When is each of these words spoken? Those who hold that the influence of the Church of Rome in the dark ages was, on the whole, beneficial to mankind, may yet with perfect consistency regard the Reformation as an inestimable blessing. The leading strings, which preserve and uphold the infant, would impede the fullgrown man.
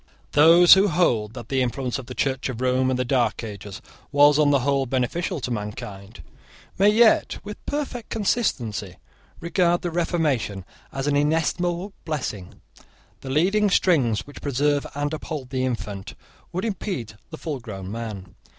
Those 0.31 0.73
who 0.73 0.87
hold 0.87 1.35
that 1.35 1.49
the 1.49 1.61
influence 1.61 1.99
of 1.99 2.07
the 2.07 2.15
Church 2.15 2.49
of 2.49 2.59
Rome 2.59 2.89
in 2.89 2.97
the 2.97 3.05
dark 3.05 3.43
ages 3.43 3.83
was, 4.11 4.39
on 4.39 4.49
the 4.49 4.61
whole, 4.61 4.87
beneficial 4.87 5.39
to 5.41 5.51
mankind, 5.51 6.23
may 6.79 6.89
yet 6.89 7.37
with 7.45 7.63
perfect 7.67 8.09
consistency 8.09 8.95
regard 9.39 9.83
the 9.83 9.91
Reformation 9.91 10.65
as 10.91 11.05
an 11.05 11.15
inestimable 11.15 11.93
blessing. 12.03 12.61
The 13.19 13.29
leading 13.29 13.69
strings, 13.69 14.25
which 14.25 14.41
preserve 14.41 14.87
and 14.95 15.13
uphold 15.13 15.51
the 15.51 15.63
infant, 15.67 16.15
would 16.51 16.65
impede 16.65 17.13
the 17.29 17.37
fullgrown 17.37 17.91
man. 17.91 18.33